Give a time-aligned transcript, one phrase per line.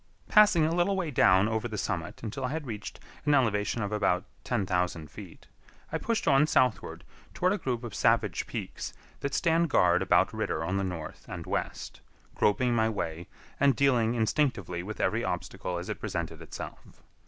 [0.27, 3.91] Passing a little way down over the summit until I had reached an elevation of
[3.91, 5.45] about 10,000 feet,
[5.91, 7.03] I pushed on southward
[7.35, 11.45] toward a group of savage peaks that stand guard about Ritter on the north and
[11.45, 12.01] west,
[12.33, 13.27] groping my way,
[13.59, 17.03] and dealing instinctively with every obstacle as it presented itself.